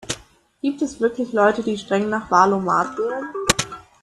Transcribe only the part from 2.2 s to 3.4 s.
Wahl-o-mat wählen?